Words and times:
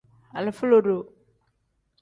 Alifa 0.37 0.65
lube. 0.71 0.97